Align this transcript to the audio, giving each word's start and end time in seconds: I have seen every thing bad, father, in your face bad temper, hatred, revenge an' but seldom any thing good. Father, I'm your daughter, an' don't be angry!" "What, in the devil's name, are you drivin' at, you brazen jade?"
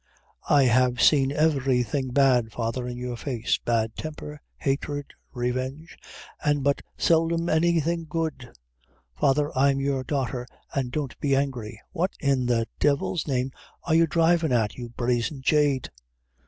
I 0.49 0.63
have 0.63 0.99
seen 0.99 1.31
every 1.31 1.83
thing 1.83 2.07
bad, 2.07 2.51
father, 2.51 2.87
in 2.87 2.97
your 2.97 3.15
face 3.15 3.59
bad 3.63 3.95
temper, 3.95 4.41
hatred, 4.57 5.13
revenge 5.31 5.95
an' 6.43 6.61
but 6.63 6.81
seldom 6.97 7.49
any 7.49 7.79
thing 7.79 8.05
good. 8.09 8.49
Father, 9.15 9.55
I'm 9.55 9.79
your 9.79 10.03
daughter, 10.03 10.47
an' 10.73 10.89
don't 10.89 11.15
be 11.19 11.35
angry!" 11.35 11.79
"What, 11.91 12.13
in 12.19 12.47
the 12.47 12.67
devil's 12.79 13.27
name, 13.27 13.51
are 13.83 13.93
you 13.93 14.07
drivin' 14.07 14.51
at, 14.51 14.73
you 14.73 14.89
brazen 14.89 15.43
jade?" 15.43 15.91